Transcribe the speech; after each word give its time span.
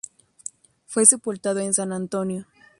Fue 0.87 1.05
sepultado 1.05 1.59
en 1.59 1.75
San 1.75 1.93
Antonio. 1.93 2.47